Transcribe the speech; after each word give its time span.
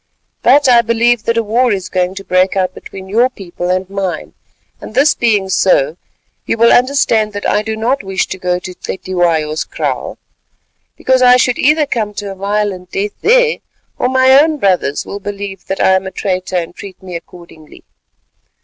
But 0.41 0.67
I 0.67 0.81
believe 0.81 1.25
that 1.25 1.37
a 1.37 1.43
war 1.43 1.71
is 1.71 1.87
going 1.87 2.15
to 2.15 2.23
break 2.23 2.57
out 2.57 2.73
between 2.73 3.07
your 3.07 3.29
people 3.29 3.69
and 3.69 3.87
mine; 3.87 4.33
and 4.81 4.95
this 4.95 5.13
being 5.13 5.47
so, 5.47 5.95
you 6.47 6.57
will 6.57 6.73
understand 6.73 7.33
that 7.33 7.47
I 7.47 7.61
do 7.61 7.77
not 7.77 8.01
wish 8.03 8.25
to 8.29 8.39
go 8.39 8.57
to 8.57 8.73
Cetywayo's 8.73 9.63
kraal, 9.63 10.17
because 10.97 11.21
I 11.21 11.37
should 11.37 11.59
either 11.59 11.85
come 11.85 12.15
to 12.15 12.31
a 12.31 12.35
violent 12.35 12.91
death 12.91 13.13
there, 13.21 13.57
or 13.99 14.09
my 14.09 14.31
own 14.41 14.57
brothers 14.57 15.05
will 15.05 15.19
believe 15.19 15.67
that 15.67 15.79
I 15.79 15.91
am 15.91 16.07
a 16.07 16.11
traitor 16.11 16.55
and 16.57 16.73
treat 16.75 17.03
me 17.03 17.15
accordingly. 17.15 17.83